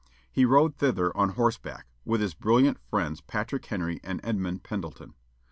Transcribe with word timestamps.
He 0.31 0.45
rode 0.45 0.77
thither 0.77 1.15
on 1.15 1.29
horseback, 1.33 1.85
with 2.05 2.21
his 2.21 2.33
brilliant 2.33 2.79
friends 2.79 3.21
Patrick 3.21 3.63
Henry 3.67 3.99
and 4.03 4.19
Edmund 4.23 4.63
Pendleton. 4.63 5.13